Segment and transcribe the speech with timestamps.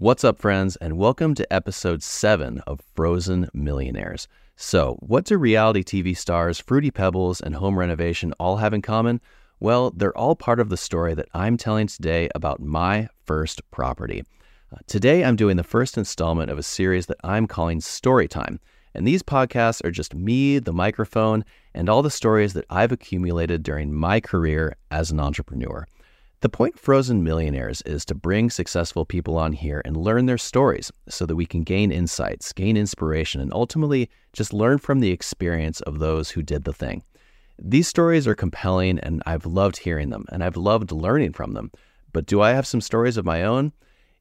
[0.00, 4.28] What's up, friends, and welcome to episode 7 of Frozen Millionaires.
[4.56, 9.20] So, what do reality TV stars, Fruity Pebbles, and home renovation all have in common?
[9.60, 14.24] Well, they're all part of the story that I'm telling today about my first property.
[14.72, 18.58] Uh, today, I'm doing the first installment of a series that I'm calling Storytime.
[18.94, 21.44] And these podcasts are just me, the microphone,
[21.74, 25.86] and all the stories that I've accumulated during my career as an entrepreneur.
[26.42, 30.90] The point Frozen Millionaires is to bring successful people on here and learn their stories
[31.06, 35.82] so that we can gain insights, gain inspiration, and ultimately just learn from the experience
[35.82, 37.02] of those who did the thing.
[37.58, 41.72] These stories are compelling and I've loved hearing them and I've loved learning from them.
[42.14, 43.72] But do I have some stories of my own?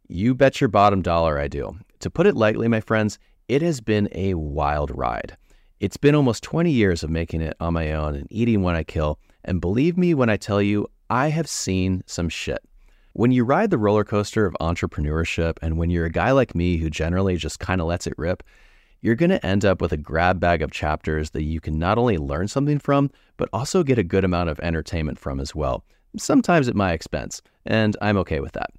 [0.10, 1.78] You bet your bottom dollar I do.
[2.00, 5.38] To put it lightly, my friends, it has been a wild ride.
[5.80, 8.84] It's been almost 20 years of making it on my own and eating when I
[8.84, 9.20] kill.
[9.46, 12.60] And believe me when I tell you, I have seen some shit.
[13.14, 16.78] When you ride the roller coaster of entrepreneurship, and when you're a guy like me
[16.78, 18.44] who generally just kind of lets it rip,
[19.02, 21.98] you're going to end up with a grab bag of chapters that you can not
[21.98, 25.84] only learn something from, but also get a good amount of entertainment from as well,
[26.18, 28.70] sometimes at my expense, and I'm okay with that.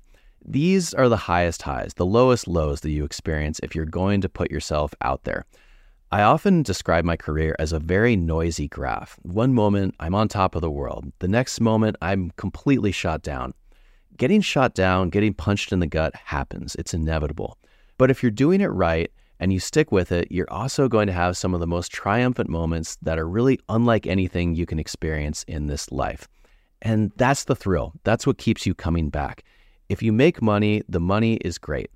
[0.45, 4.29] These are the highest highs, the lowest lows that you experience if you're going to
[4.29, 5.47] put yourself out there.
[6.13, 9.17] I often describe my career as a very noisy graph.
[9.23, 11.13] One moment, I'm on top of the world.
[11.21, 13.55] The next moment, I'm completely shot down.
[14.17, 16.75] Getting shot down, getting punched in the gut happens.
[16.75, 17.59] It's inevitable.
[17.97, 19.09] But if you're doing it right
[19.39, 22.51] and you stick with it, you're also going to have some of the most triumphant
[22.51, 26.27] moments that are really unlike anything you can experience in this life.
[26.83, 27.93] And that's the thrill.
[28.03, 29.45] That's what keeps you coming back.
[29.89, 31.89] If you make money, the money is great.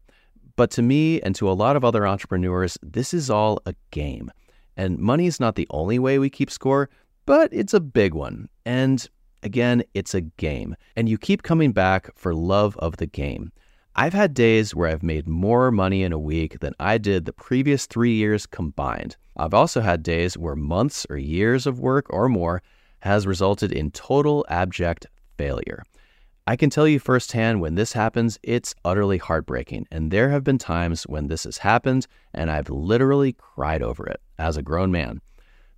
[0.56, 4.30] But to me and to a lot of other entrepreneurs, this is all a game.
[4.77, 6.91] And money is not the only way we keep score,
[7.27, 8.48] but it's a big one.
[8.64, 9.08] And
[9.42, 10.77] again, it's a game.
[10.96, 13.52] And you keep coming back for love of the game.
[13.96, 17.33] I've had days where I've made more money in a week than I did the
[17.33, 19.16] previous three years combined.
[19.36, 22.62] I've also had days where months or years of work or more
[23.01, 25.84] has resulted in total abject failure.
[26.46, 29.86] I can tell you firsthand when this happens, it's utterly heartbreaking.
[29.90, 34.20] And there have been times when this has happened and I've literally cried over it
[34.38, 35.22] as a grown man.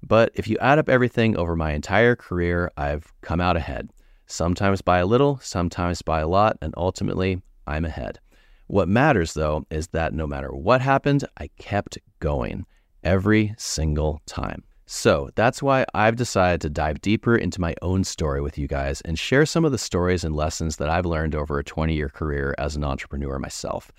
[0.02, 3.90] But if you add up everything over my entire career, I've come out ahead.
[4.26, 8.18] Sometimes by a little, sometimes by a lot, and ultimately, I'm ahead.
[8.66, 12.66] What matters, though, is that no matter what happened, I kept going
[13.04, 14.64] every single time.
[14.86, 19.00] So that's why I've decided to dive deeper into my own story with you guys
[19.00, 22.08] and share some of the stories and lessons that I've learned over a 20 year
[22.08, 23.90] career as an entrepreneur myself.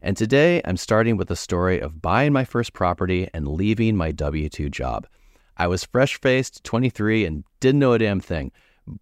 [0.00, 4.12] And today I'm starting with the story of buying my first property and leaving my
[4.12, 5.06] W 2 job.
[5.58, 8.50] I was fresh faced, 23, and didn't know a damn thing,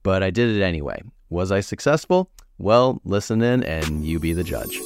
[0.03, 1.00] but I did it anyway.
[1.31, 2.32] Was I successful?
[2.59, 4.76] Well, listen in and you be the judge.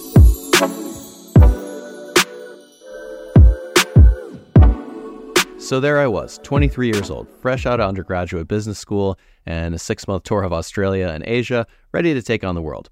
[5.73, 9.79] So there I was, 23 years old, fresh out of undergraduate business school and a
[9.79, 12.91] six month tour of Australia and Asia, ready to take on the world.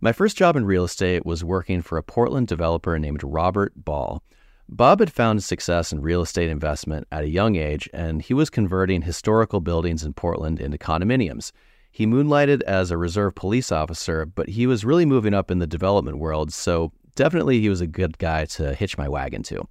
[0.00, 4.22] My first job in real estate was working for a Portland developer named Robert Ball.
[4.66, 8.48] Bob had found success in real estate investment at a young age, and he was
[8.48, 11.52] converting historical buildings in Portland into condominiums.
[11.90, 15.66] He moonlighted as a reserve police officer, but he was really moving up in the
[15.66, 19.68] development world, so definitely he was a good guy to hitch my wagon to.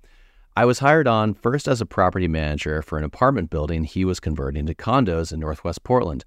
[0.57, 4.19] I was hired on first as a property manager for an apartment building he was
[4.19, 6.25] converting to condos in Northwest Portland.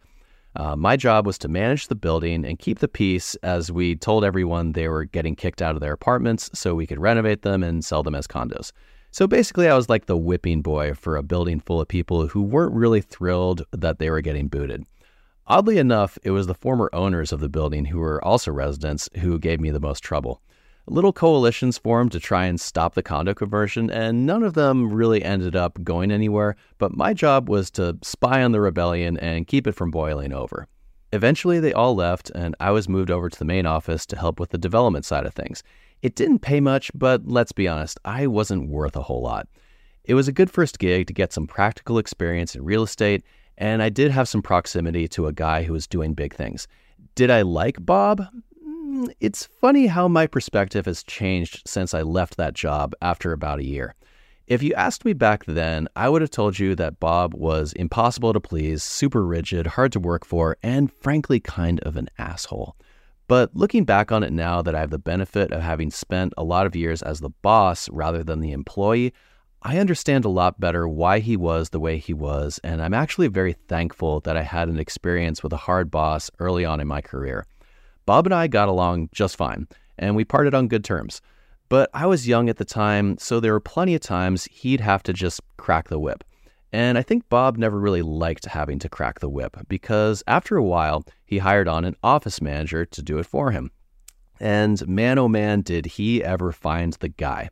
[0.56, 4.24] Uh, my job was to manage the building and keep the peace as we told
[4.24, 7.84] everyone they were getting kicked out of their apartments so we could renovate them and
[7.84, 8.72] sell them as condos.
[9.10, 12.40] So basically, I was like the whipping boy for a building full of people who
[12.40, 14.86] weren't really thrilled that they were getting booted.
[15.46, 19.38] Oddly enough, it was the former owners of the building who were also residents who
[19.38, 20.40] gave me the most trouble.
[20.86, 25.24] Little coalitions formed to try and stop the condo conversion, and none of them really
[25.24, 26.56] ended up going anywhere.
[26.76, 30.68] But my job was to spy on the rebellion and keep it from boiling over.
[31.10, 34.38] Eventually, they all left, and I was moved over to the main office to help
[34.38, 35.62] with the development side of things.
[36.02, 39.48] It didn't pay much, but let's be honest, I wasn't worth a whole lot.
[40.04, 43.24] It was a good first gig to get some practical experience in real estate,
[43.56, 46.68] and I did have some proximity to a guy who was doing big things.
[47.14, 48.26] Did I like Bob?
[48.94, 53.58] Hmm, it's funny how my perspective has changed since I left that job after about
[53.58, 53.96] a year.
[54.46, 58.32] If you asked me back then, I would have told you that Bob was impossible
[58.32, 62.76] to please, super rigid, hard to work for, and frankly, kind of an asshole.
[63.26, 66.44] But looking back on it now that I have the benefit of having spent a
[66.44, 69.12] lot of years as the boss rather than the employee,
[69.60, 73.26] I understand a lot better why he was the way he was, and I'm actually
[73.26, 77.00] very thankful that I had an experience with a hard boss early on in my
[77.00, 77.44] career.
[78.06, 79.66] Bob and I got along just fine,
[79.98, 81.20] and we parted on good terms.
[81.68, 85.02] But I was young at the time, so there were plenty of times he'd have
[85.04, 86.22] to just crack the whip.
[86.72, 90.62] And I think Bob never really liked having to crack the whip because after a
[90.62, 93.70] while, he hired on an office manager to do it for him.
[94.40, 97.48] And man, oh man, did he ever find the guy.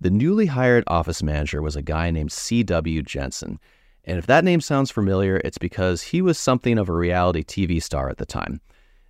[0.00, 3.02] The newly hired office manager was a guy named C.W.
[3.02, 3.60] Jensen.
[4.04, 7.82] And if that name sounds familiar, it's because he was something of a reality TV
[7.82, 8.60] star at the time.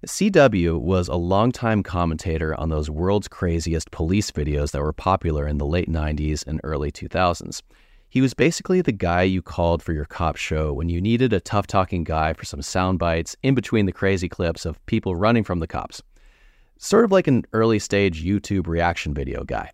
[0.07, 5.59] CW was a longtime commentator on those world's craziest police videos that were popular in
[5.59, 7.61] the late 90s and early 2000s.
[8.09, 11.41] He was basically the guy you called for your cop show when you needed a
[11.41, 15.43] tough talking guy for some sound bites in between the crazy clips of people running
[15.43, 16.01] from the cops.
[16.79, 19.73] Sort of like an early stage YouTube reaction video guy.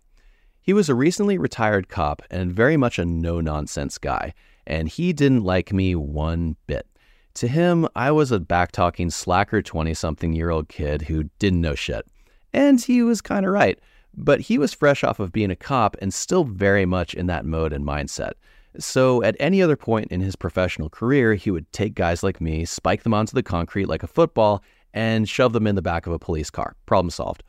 [0.63, 4.33] He was a recently retired cop and very much a no nonsense guy,
[4.65, 6.87] and he didn't like me one bit.
[7.35, 11.73] To him, I was a back-talking slacker 20 something year old kid who didn't know
[11.73, 12.05] shit.
[12.53, 13.79] And he was kind of right.
[14.15, 17.45] But he was fresh off of being a cop and still very much in that
[17.45, 18.33] mode and mindset.
[18.77, 22.65] So at any other point in his professional career, he would take guys like me,
[22.65, 24.63] spike them onto the concrete like a football,
[24.93, 26.75] and shove them in the back of a police car.
[26.85, 27.43] Problem solved.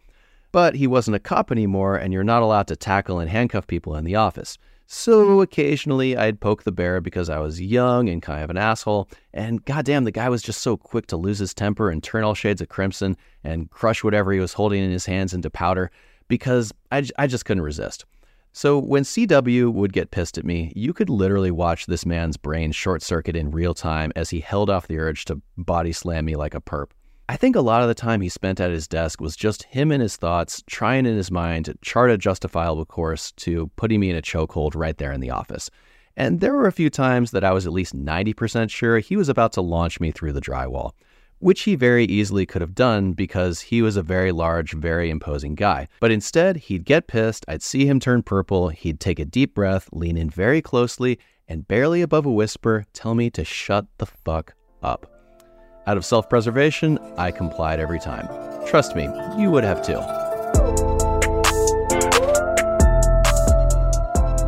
[0.54, 3.96] But he wasn't a cop anymore, and you're not allowed to tackle and handcuff people
[3.96, 4.56] in the office.
[4.86, 9.08] So occasionally I'd poke the bear because I was young and kind of an asshole.
[9.32, 12.34] And goddamn, the guy was just so quick to lose his temper and turn all
[12.34, 15.90] shades of crimson and crush whatever he was holding in his hands into powder
[16.28, 18.04] because I, I just couldn't resist.
[18.52, 22.70] So when CW would get pissed at me, you could literally watch this man's brain
[22.70, 26.36] short circuit in real time as he held off the urge to body slam me
[26.36, 26.90] like a perp.
[27.26, 29.90] I think a lot of the time he spent at his desk was just him
[29.90, 34.10] and his thoughts, trying in his mind to chart a justifiable course to putting me
[34.10, 35.70] in a chokehold right there in the office.
[36.18, 39.30] And there were a few times that I was at least 90% sure he was
[39.30, 40.92] about to launch me through the drywall,
[41.38, 45.54] which he very easily could have done because he was a very large, very imposing
[45.54, 45.88] guy.
[46.00, 49.88] But instead, he'd get pissed, I'd see him turn purple, he'd take a deep breath,
[49.92, 51.18] lean in very closely,
[51.48, 55.13] and barely above a whisper, tell me to shut the fuck up.
[55.86, 58.26] Out of self preservation, I complied every time.
[58.66, 59.04] Trust me,
[59.36, 60.00] you would have too.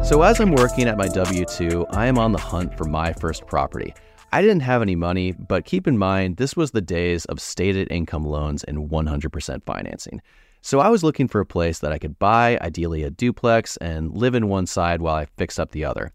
[0.03, 3.13] So, as I'm working at my W 2, I am on the hunt for my
[3.13, 3.93] first property.
[4.33, 7.91] I didn't have any money, but keep in mind, this was the days of stated
[7.91, 10.23] income loans and 100% financing.
[10.63, 14.17] So, I was looking for a place that I could buy, ideally a duplex, and
[14.17, 16.13] live in one side while I fix up the other.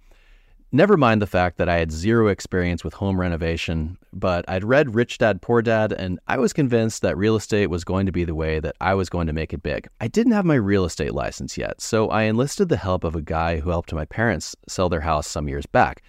[0.74, 4.96] Never mind the fact that I had zero experience with home renovation, but I'd read
[4.96, 8.24] Rich Dad Poor Dad and I was convinced that real estate was going to be
[8.24, 9.90] the way that I was going to make it big.
[10.00, 13.22] I didn't have my real estate license yet, so I enlisted the help of a
[13.22, 16.04] guy who helped my parents sell their house some years back.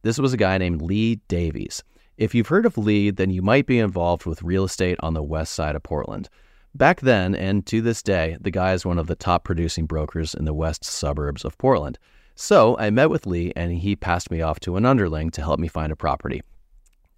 [0.00, 1.84] This was a guy named Lee Davies.
[2.16, 5.22] If you've heard of Lee, then you might be involved with real estate on the
[5.22, 6.30] west side of Portland.
[6.74, 10.34] Back then, and to this day, the guy is one of the top producing brokers
[10.34, 11.98] in the west suburbs of Portland.
[12.38, 15.58] So I met with Lee and he passed me off to an underling to help
[15.58, 16.42] me find a property.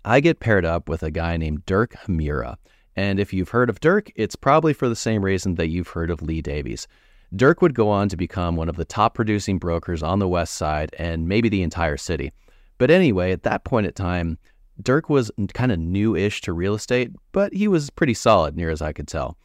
[0.05, 2.57] I get paired up with a guy named Dirk Hamira.
[2.95, 6.11] And if you've heard of Dirk, it's probably for the same reason that you've heard
[6.11, 6.87] of Lee Davies.
[7.35, 10.55] Dirk would go on to become one of the top producing brokers on the West
[10.55, 12.33] Side and maybe the entire city.
[12.79, 14.39] But anyway, at that point in time,
[14.81, 18.71] Dirk was kind of new ish to real estate, but he was pretty solid near
[18.71, 19.37] as I could tell.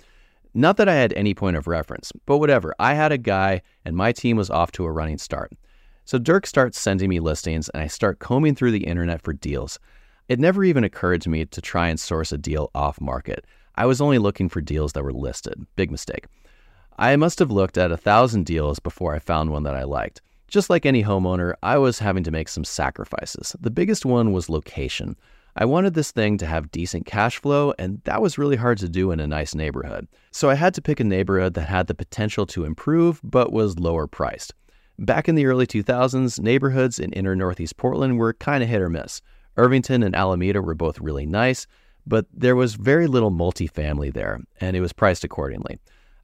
[0.54, 2.76] Not that I had any point of reference, but whatever.
[2.78, 5.52] I had a guy, and my team was off to a running start.
[6.06, 9.80] So Dirk starts sending me listings, and I start combing through the internet for deals.
[10.28, 13.46] It never even occurred to me to try and source a deal off market.
[13.76, 15.66] I was only looking for deals that were listed.
[15.76, 16.26] Big mistake.
[16.98, 20.22] I must have looked at a thousand deals before I found one that I liked.
[20.48, 23.56] Just like any homeowner, I was having to make some sacrifices.
[23.60, 25.16] The biggest one was location.
[25.56, 28.90] I wanted this thing to have decent cash flow, and that was really hard to
[28.90, 30.08] do in a nice neighborhood.
[30.32, 33.80] So I had to pick a neighborhood that had the potential to improve but was
[33.80, 34.54] lower priced.
[35.00, 38.90] Back in the early 2000s, neighborhoods in inner Northeast Portland were kind of hit or
[38.90, 39.22] miss.
[39.58, 41.66] Irvington and Alameda were both really nice,
[42.06, 45.80] but there was very little multifamily there, and it was priced accordingly.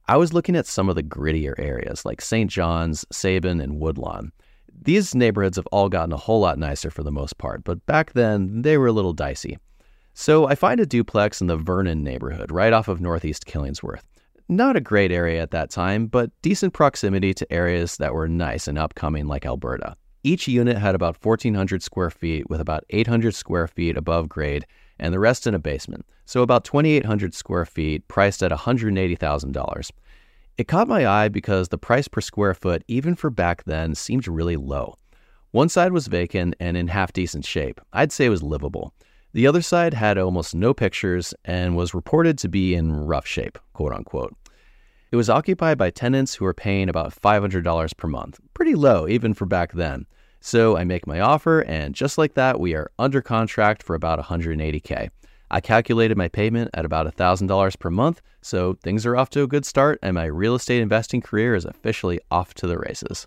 [0.06, 2.50] I was looking at some of the grittier areas like St.
[2.50, 4.32] John's, Sabin, and Woodlawn.
[4.82, 8.12] These neighborhoods have all gotten a whole lot nicer for the most part, but back
[8.12, 9.58] then they were a little dicey.
[10.14, 14.02] So I find a duplex in the Vernon neighborhood, right off of Northeast Killingsworth.
[14.50, 18.66] Not a great area at that time, but decent proximity to areas that were nice
[18.66, 19.94] and upcoming like Alberta.
[20.24, 24.66] Each unit had about 1,400 square feet with about 800 square feet above grade
[24.98, 29.90] and the rest in a basement, so about 2,800 square feet priced at $180,000.
[30.58, 34.26] It caught my eye because the price per square foot, even for back then, seemed
[34.26, 34.96] really low.
[35.52, 37.80] One side was vacant and in half decent shape.
[37.92, 38.94] I'd say it was livable.
[39.32, 43.56] The other side had almost no pictures and was reported to be in rough shape,
[43.74, 44.34] quote unquote.
[45.12, 48.38] It was occupied by tenants who were paying about $500 per month.
[48.54, 50.06] Pretty low, even for back then.
[50.40, 54.20] So I make my offer, and just like that, we are under contract for about
[54.20, 55.10] 180K.
[55.50, 59.48] I calculated my payment at about $1,000 per month, so things are off to a
[59.48, 63.26] good start, and my real estate investing career is officially off to the races.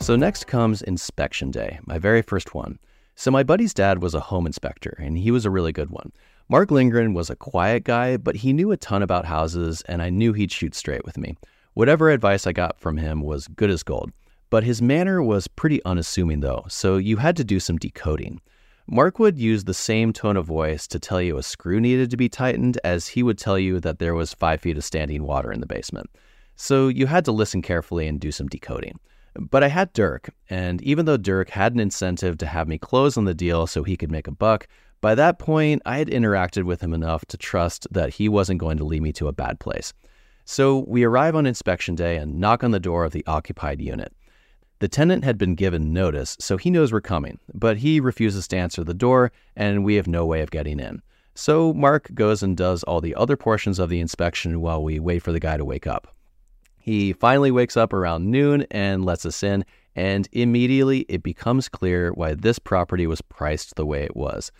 [0.00, 2.80] So, next comes inspection day, my very first one.
[3.20, 6.10] So, my buddy's dad was a home inspector, and he was a really good one.
[6.48, 10.08] Mark Lindgren was a quiet guy, but he knew a ton about houses, and I
[10.08, 11.36] knew he'd shoot straight with me.
[11.74, 14.10] Whatever advice I got from him was good as gold.
[14.48, 18.40] But his manner was pretty unassuming, though, so you had to do some decoding.
[18.86, 22.16] Mark would use the same tone of voice to tell you a screw needed to
[22.16, 25.52] be tightened as he would tell you that there was five feet of standing water
[25.52, 26.08] in the basement.
[26.56, 28.98] So you had to listen carefully and do some decoding.
[29.34, 33.16] But I had Dirk, and even though Dirk had an incentive to have me close
[33.16, 34.66] on the deal so he could make a buck,
[35.00, 38.76] by that point I had interacted with him enough to trust that he wasn't going
[38.78, 39.92] to lead me to a bad place.
[40.44, 44.12] So we arrive on inspection day and knock on the door of the occupied unit.
[44.80, 48.56] The tenant had been given notice, so he knows we're coming, but he refuses to
[48.56, 51.02] answer the door, and we have no way of getting in.
[51.34, 55.22] So Mark goes and does all the other portions of the inspection while we wait
[55.22, 56.14] for the guy to wake up.
[56.80, 62.10] He finally wakes up around noon and lets us in, and immediately it becomes clear
[62.12, 64.50] why this property was priced the way it was.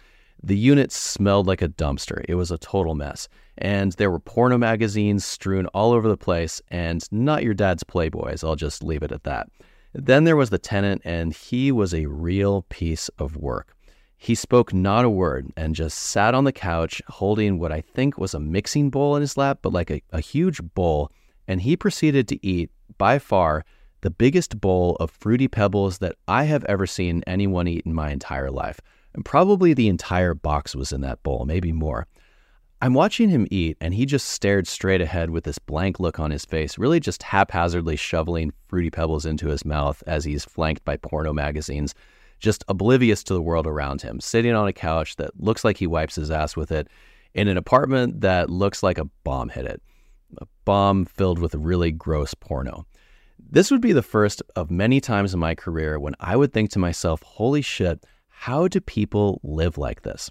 [0.42, 2.24] The unit smelled like a dumpster.
[2.28, 3.28] It was a total mess.
[3.58, 8.42] And there were porno magazines strewn all over the place, and not your dad's Playboys.
[8.42, 9.48] I'll just leave it at that.
[9.92, 13.74] Then there was the tenant, and he was a real piece of work.
[14.16, 18.18] He spoke not a word and just sat on the couch holding what I think
[18.18, 21.10] was a mixing bowl in his lap, but like a, a huge bowl.
[21.50, 23.64] And he proceeded to eat, by far,
[24.02, 28.12] the biggest bowl of fruity pebbles that I have ever seen anyone eat in my
[28.12, 28.80] entire life.
[29.14, 32.06] And probably the entire box was in that bowl, maybe more.
[32.80, 36.30] I'm watching him eat, and he just stared straight ahead with this blank look on
[36.30, 40.98] his face, really just haphazardly shoveling fruity pebbles into his mouth as he's flanked by
[40.98, 41.96] porno magazines,
[42.38, 45.88] just oblivious to the world around him, sitting on a couch that looks like he
[45.88, 46.86] wipes his ass with it,
[47.34, 49.82] in an apartment that looks like a bomb hit it.
[50.38, 52.86] A bomb filled with really gross porno.
[53.38, 56.70] This would be the first of many times in my career when I would think
[56.70, 60.30] to myself, holy shit, how do people live like this?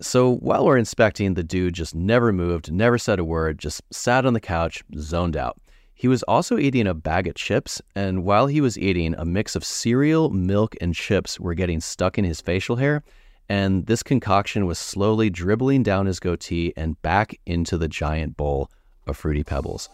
[0.00, 4.26] So while we're inspecting, the dude just never moved, never said a word, just sat
[4.26, 5.58] on the couch, zoned out.
[5.94, 9.56] He was also eating a bag of chips, and while he was eating, a mix
[9.56, 13.02] of cereal, milk, and chips were getting stuck in his facial hair,
[13.48, 18.70] and this concoction was slowly dribbling down his goatee and back into the giant bowl
[19.06, 19.88] of Fruity Pebbles.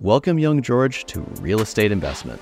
[0.00, 2.40] Welcome, young George, to real estate investment.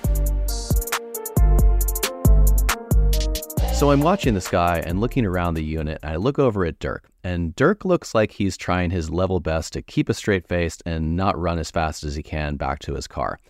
[3.75, 5.99] So I'm watching this guy and looking around the unit.
[6.03, 9.83] I look over at Dirk, and Dirk looks like he's trying his level best to
[9.83, 13.09] keep a straight face and not run as fast as he can back to his
[13.09, 13.41] car.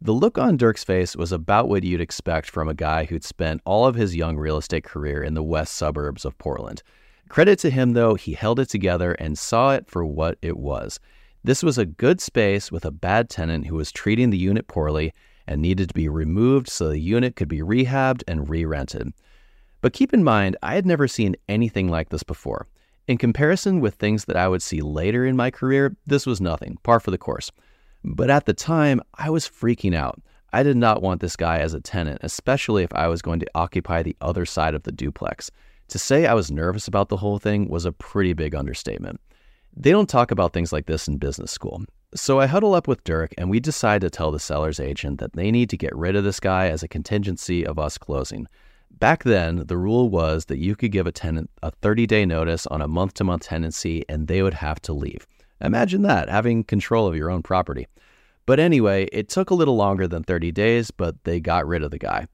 [0.00, 3.60] The look on Dirk's face was about what you'd expect from a guy who'd spent
[3.64, 6.82] all of his young real estate career in the west suburbs of Portland.
[7.28, 10.98] Credit to him, though, he held it together and saw it for what it was.
[11.44, 15.12] This was a good space with a bad tenant who was treating the unit poorly
[15.46, 19.12] and needed to be removed so the unit could be rehabbed and re rented.
[19.80, 22.68] But keep in mind, I had never seen anything like this before.
[23.08, 26.78] In comparison with things that I would see later in my career, this was nothing,
[26.84, 27.50] par for the course.
[28.04, 30.22] But at the time, I was freaking out.
[30.52, 33.50] I did not want this guy as a tenant, especially if I was going to
[33.56, 35.50] occupy the other side of the duplex.
[35.88, 39.20] To say I was nervous about the whole thing was a pretty big understatement.
[39.74, 41.84] They don't talk about things like this in business school.
[42.14, 45.32] So I huddle up with Dirk and we decide to tell the seller's agent that
[45.32, 48.46] they need to get rid of this guy as a contingency of us closing.
[48.90, 52.66] Back then, the rule was that you could give a tenant a 30 day notice
[52.66, 55.26] on a month to month tenancy and they would have to leave.
[55.62, 57.86] Imagine that, having control of your own property.
[58.44, 61.92] But anyway, it took a little longer than 30 days, but they got rid of
[61.92, 62.26] the guy.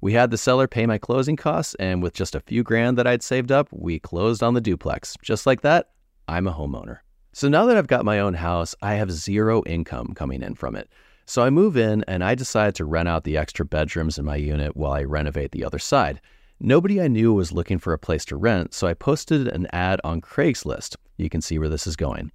[0.00, 3.06] We had the seller pay my closing costs, and with just a few grand that
[3.06, 5.16] I'd saved up, we closed on the duplex.
[5.22, 5.88] Just like that,
[6.28, 6.98] I'm a homeowner.
[7.32, 10.76] So now that I've got my own house, I have zero income coming in from
[10.76, 10.88] it.
[11.26, 14.36] So I move in and I decide to rent out the extra bedrooms in my
[14.36, 16.20] unit while I renovate the other side.
[16.60, 20.00] Nobody I knew was looking for a place to rent, so I posted an ad
[20.04, 20.96] on Craigslist.
[21.16, 22.30] You can see where this is going.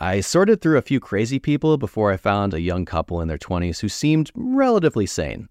[0.00, 3.38] I sorted through a few crazy people before I found a young couple in their
[3.38, 5.48] 20s who seemed relatively sane.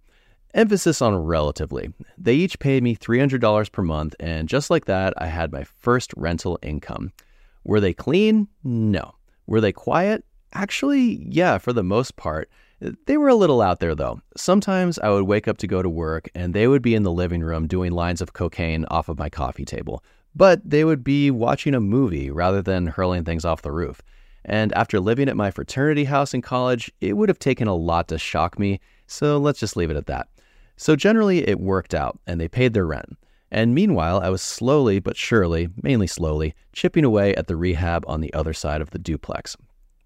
[0.54, 1.94] Emphasis on relatively.
[2.18, 6.14] They each paid me $300 per month, and just like that, I had my first
[6.18, 7.14] rental income.
[7.64, 8.48] Were they clean?
[8.64, 9.16] No.
[9.48, 10.24] Were they quiet?
[10.54, 12.50] Actually, yeah, for the most part.
[13.06, 14.22] They were a little out there though.
[14.36, 17.12] Sometimes I would wake up to go to work and they would be in the
[17.12, 20.04] living room doing lines of cocaine off of my coffee table.
[20.36, 24.02] But they would be watching a movie rather than hurling things off the roof.
[24.46, 28.10] And after living at my fraternity house in college, it would have taken a lot
[28.10, 30.28] to shock me, so let's just leave it at that.
[30.76, 33.16] So generally, it worked out, and they paid their rent.
[33.54, 38.20] And meanwhile, I was slowly but surely, mainly slowly, chipping away at the rehab on
[38.20, 39.56] the other side of the duplex.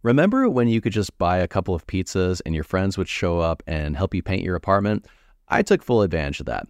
[0.04, 3.40] Remember when you could just buy a couple of pizzas and your friends would show
[3.40, 5.08] up and help you paint your apartment?
[5.48, 6.68] I took full advantage of that.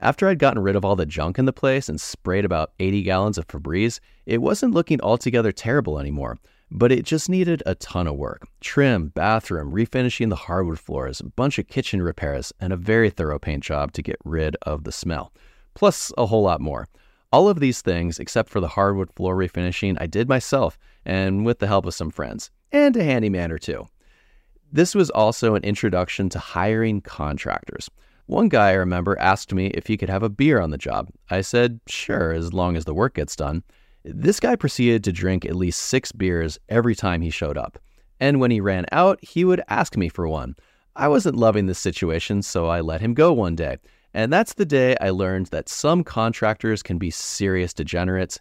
[0.00, 3.02] After I'd gotten rid of all the junk in the place and sprayed about 80
[3.02, 6.38] gallons of Febreze, it wasn't looking altogether terrible anymore,
[6.70, 11.24] but it just needed a ton of work trim, bathroom, refinishing the hardwood floors, a
[11.24, 14.92] bunch of kitchen repairs, and a very thorough paint job to get rid of the
[14.92, 15.32] smell
[15.80, 16.86] plus a whole lot more.
[17.32, 21.58] All of these things, except for the hardwood floor refinishing, I did myself and with
[21.58, 23.88] the help of some friends, and a handyman or two.
[24.70, 27.88] This was also an introduction to hiring contractors.
[28.26, 31.08] One guy I remember asked me if he could have a beer on the job.
[31.30, 33.62] I said, sure, as long as the work gets done.
[34.04, 37.78] This guy proceeded to drink at least six beers every time he showed up.
[38.20, 40.56] And when he ran out, he would ask me for one.
[40.94, 43.78] I wasn't loving this situation, so I let him go one day.
[44.12, 48.40] And that's the day I learned that some contractors can be serious degenerates,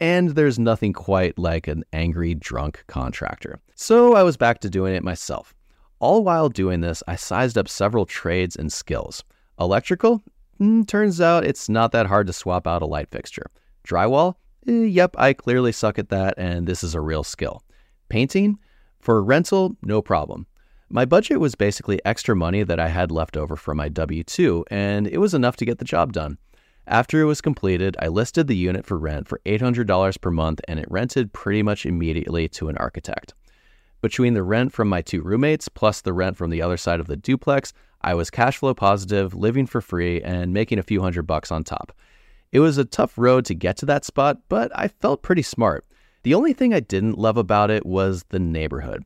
[0.00, 3.60] and there's nothing quite like an angry, drunk contractor.
[3.74, 5.54] So I was back to doing it myself.
[5.98, 9.22] All while doing this, I sized up several trades and skills.
[9.58, 10.22] Electrical?
[10.58, 13.50] Mm, turns out it's not that hard to swap out a light fixture.
[13.86, 14.36] Drywall?
[14.66, 17.62] Eh, yep, I clearly suck at that, and this is a real skill.
[18.08, 18.58] Painting?
[19.00, 20.46] For rental, no problem.
[20.92, 24.64] My budget was basically extra money that I had left over from my W 2,
[24.72, 26.36] and it was enough to get the job done.
[26.84, 30.80] After it was completed, I listed the unit for rent for $800 per month, and
[30.80, 33.34] it rented pretty much immediately to an architect.
[34.02, 37.06] Between the rent from my two roommates plus the rent from the other side of
[37.06, 41.22] the duplex, I was cash flow positive, living for free, and making a few hundred
[41.22, 41.92] bucks on top.
[42.50, 45.86] It was a tough road to get to that spot, but I felt pretty smart.
[46.24, 49.04] The only thing I didn't love about it was the neighborhood.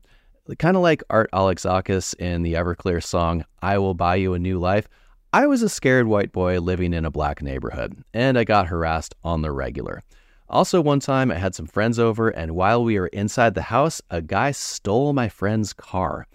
[0.59, 4.59] Kind of like Art Alexakis in the Everclear song, I Will Buy You a New
[4.59, 4.87] Life.
[5.33, 9.15] I was a scared white boy living in a black neighborhood, and I got harassed
[9.23, 10.03] on the regular.
[10.47, 14.03] Also, one time I had some friends over, and while we were inside the house,
[14.11, 16.27] a guy stole my friend's car.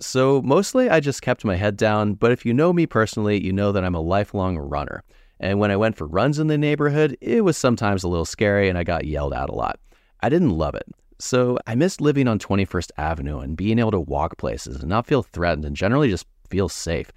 [0.00, 3.52] So, mostly I just kept my head down, but if you know me personally, you
[3.52, 5.04] know that I'm a lifelong runner.
[5.38, 8.68] And when I went for runs in the neighborhood, it was sometimes a little scary
[8.68, 9.78] and I got yelled at a lot.
[10.22, 10.86] I didn't love it.
[11.18, 15.06] So I missed living on 21st Avenue and being able to walk places and not
[15.06, 17.10] feel threatened and generally just feel safe.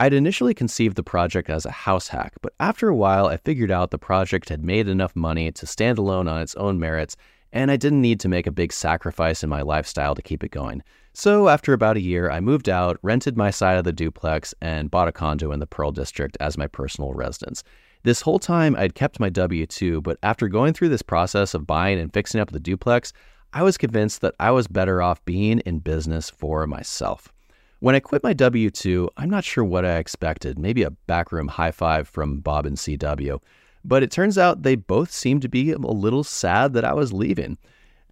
[0.00, 3.70] I'd initially conceived the project as a house hack, but after a while I figured
[3.70, 7.16] out the project had made enough money to stand alone on its own merits,
[7.52, 10.50] and I didn't need to make a big sacrifice in my lifestyle to keep it
[10.50, 10.82] going.
[11.14, 14.90] So after about a year, I moved out, rented my side of the duplex, and
[14.90, 17.64] bought a condo in the Pearl District as my personal residence.
[18.04, 21.66] This whole time, I'd kept my W 2, but after going through this process of
[21.66, 23.12] buying and fixing up the duplex,
[23.52, 27.32] I was convinced that I was better off being in business for myself.
[27.80, 31.48] When I quit my W 2, I'm not sure what I expected, maybe a backroom
[31.48, 33.40] high five from Bob and CW,
[33.84, 37.12] but it turns out they both seemed to be a little sad that I was
[37.12, 37.56] leaving.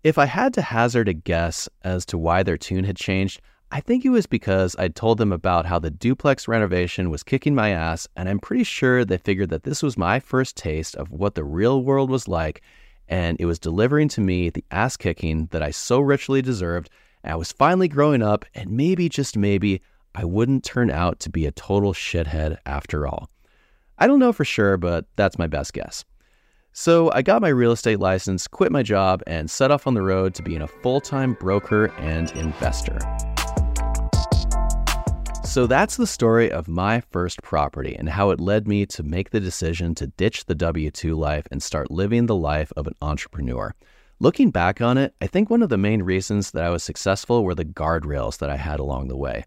[0.03, 3.40] If I had to hazard a guess as to why their tune had changed,
[3.72, 7.55] I think it was because I'd told them about how the duplex renovation was kicking
[7.55, 11.11] my ass, and I'm pretty sure they figured that this was my first taste of
[11.11, 12.62] what the real world was like,
[13.09, 16.90] and it was delivering to me the ass kicking that I so richly deserved.
[17.24, 19.83] I was finally growing up, and maybe, just maybe,
[20.14, 23.29] I wouldn't turn out to be a total shithead after all.
[23.98, 26.05] I don't know for sure, but that's my best guess.
[26.72, 30.02] So I got my real estate license, quit my job, and set off on the
[30.02, 32.98] road to being a full time broker and investor.
[35.46, 39.30] So that's the story of my first property and how it led me to make
[39.30, 42.92] the decision to ditch the W 2 life and start living the life of an
[43.00, 43.74] entrepreneur.
[44.20, 47.42] Looking back on it, I think one of the main reasons that I was successful
[47.42, 49.44] were the guardrails that I had along the way.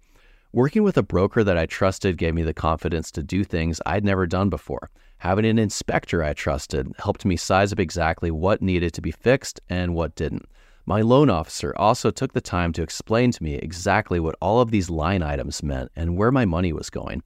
[0.51, 4.03] Working with a broker that I trusted gave me the confidence to do things I'd
[4.03, 4.89] never done before.
[5.19, 9.59] Having an inspector I trusted helped me size up exactly what needed to be fixed
[9.69, 10.47] and what didn't.
[10.89, 14.71] My loan officer also took the time to explain to me exactly what all of
[14.71, 17.21] these line items meant and where my money was going.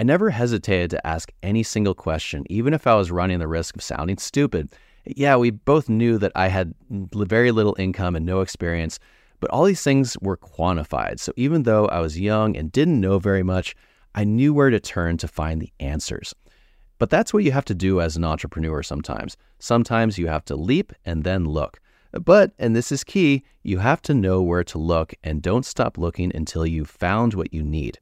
[0.00, 3.76] I never hesitated to ask any single question, even if I was running the risk
[3.76, 4.72] of sounding stupid.
[5.04, 8.98] Yeah, we both knew that I had very little income and no experience,
[9.38, 11.20] but all these things were quantified.
[11.20, 13.76] So even though I was young and didn't know very much,
[14.16, 16.34] I knew where to turn to find the answers.
[16.98, 19.36] But that's what you have to do as an entrepreneur sometimes.
[19.60, 21.80] Sometimes you have to leap and then look.
[22.22, 25.98] But, and this is key, you have to know where to look and don't stop
[25.98, 27.98] looking until you've found what you need.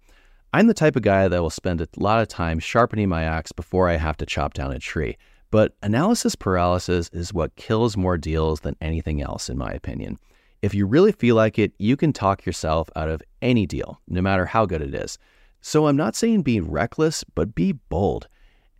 [0.53, 3.53] I'm the type of guy that will spend a lot of time sharpening my axe
[3.53, 5.17] before I have to chop down a tree.
[5.51, 10.19] But analysis paralysis is what kills more deals than anything else, in my opinion.
[10.61, 14.21] If you really feel like it, you can talk yourself out of any deal, no
[14.21, 15.19] matter how good it is.
[15.61, 18.29] So I'm not saying be reckless, but be bold.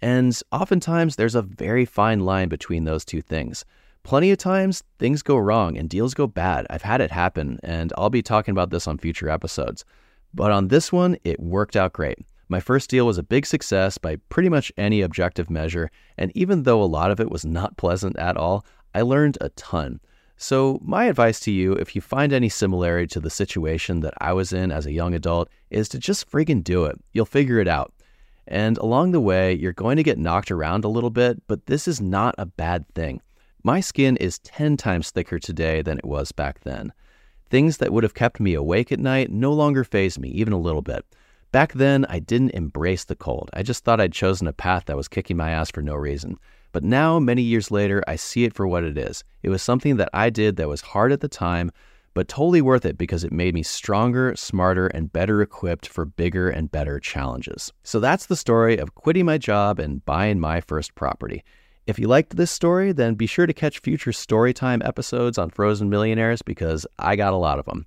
[0.01, 3.65] And oftentimes, there's a very fine line between those two things.
[4.05, 6.67] Plenty of times, things go wrong and deals go bad.
[6.69, 9.85] I've had it happen, and I'll be talking about this on future episodes.
[10.35, 12.19] But on this one, it worked out great.
[12.49, 16.65] My first deal was a big success by pretty much any objective measure, and even
[16.65, 20.01] though a lot of it was not pleasant at all, I learned a ton.
[20.37, 24.33] So, my advice to you, if you find any similarity to the situation that I
[24.33, 26.99] was in as a young adult, is to just friggin' do it.
[27.13, 27.95] You'll figure it out.
[28.49, 31.87] And along the way, you're going to get knocked around a little bit, but this
[31.87, 33.21] is not a bad thing.
[33.65, 36.93] My skin is 10 times thicker today than it was back then.
[37.49, 40.59] Things that would have kept me awake at night no longer faze me, even a
[40.59, 41.05] little bit.
[41.53, 43.51] Back then, I didn't embrace the cold.
[43.53, 46.39] I just thought I'd chosen a path that was kicking my ass for no reason.
[46.73, 49.23] But now, many years later, I see it for what it is.
[49.45, 51.71] It was something that I did that was hard at the time,
[52.15, 56.51] but totally worth it because it made me stronger, smarter, and better equipped for bigger
[56.51, 57.73] and better challenges.
[57.85, 61.45] So that's the story of quitting my job and buying my first property.
[61.85, 65.91] If you liked this story, then be sure to catch future Storytime episodes on Frozen
[65.91, 67.87] Millionaires because I got a lot of them.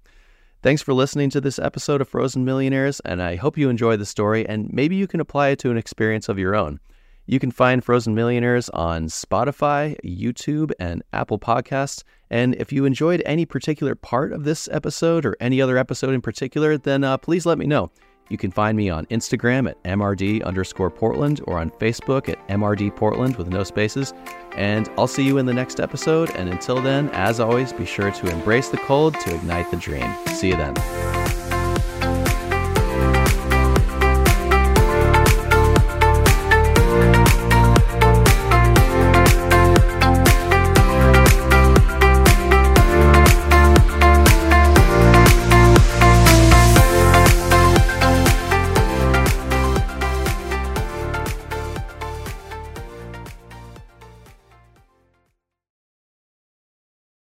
[0.61, 4.05] Thanks for listening to this episode of Frozen Millionaires, and I hope you enjoy the
[4.05, 6.81] story and maybe you can apply it to an experience of your own.
[7.27, 12.03] You can find Frozen Millionaires on Spotify, YouTube, and Apple Podcasts.
[12.29, 16.21] And if you enjoyed any particular part of this episode or any other episode in
[16.21, 17.91] particular, then uh, please let me know.
[18.29, 22.95] You can find me on Instagram at MRD underscore Portland or on Facebook at MRD
[22.95, 24.13] Portland with no spaces.
[24.55, 26.31] And I'll see you in the next episode.
[26.31, 30.11] And until then, as always, be sure to embrace the cold to ignite the dream.
[30.27, 31.24] See you then.